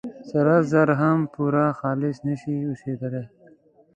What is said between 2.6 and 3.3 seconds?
اوسېدلي.